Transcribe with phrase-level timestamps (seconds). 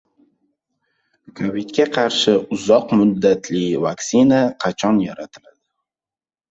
[1.41, 5.61] Kovidga qarshi "uzoq muddatli" vaksina qachon yaratiladi